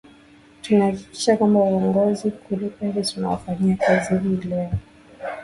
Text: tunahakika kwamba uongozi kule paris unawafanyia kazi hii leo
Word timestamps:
tunahakika 0.61 1.37
kwamba 1.37 1.59
uongozi 1.59 2.31
kule 2.31 2.67
paris 2.69 3.17
unawafanyia 3.17 3.75
kazi 3.77 4.17
hii 4.27 4.49
leo 4.49 4.71